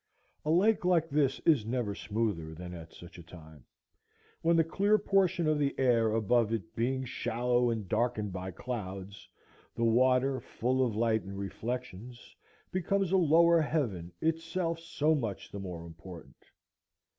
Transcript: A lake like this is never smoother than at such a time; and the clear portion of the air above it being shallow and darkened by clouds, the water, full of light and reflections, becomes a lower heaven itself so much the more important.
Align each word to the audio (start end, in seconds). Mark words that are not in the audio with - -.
A 0.43 0.49
lake 0.49 0.83
like 0.83 1.11
this 1.11 1.39
is 1.45 1.63
never 1.63 1.93
smoother 1.93 2.55
than 2.55 2.73
at 2.73 2.91
such 2.91 3.19
a 3.19 3.21
time; 3.21 3.65
and 4.43 4.57
the 4.57 4.63
clear 4.63 4.97
portion 4.97 5.45
of 5.47 5.59
the 5.59 5.77
air 5.77 6.11
above 6.13 6.51
it 6.51 6.75
being 6.75 7.05
shallow 7.05 7.69
and 7.69 7.87
darkened 7.87 8.33
by 8.33 8.49
clouds, 8.49 9.29
the 9.75 9.83
water, 9.85 10.39
full 10.39 10.83
of 10.83 10.95
light 10.95 11.21
and 11.21 11.37
reflections, 11.37 12.35
becomes 12.71 13.11
a 13.11 13.17
lower 13.17 13.61
heaven 13.61 14.11
itself 14.21 14.79
so 14.79 15.13
much 15.13 15.51
the 15.51 15.59
more 15.59 15.85
important. 15.85 16.45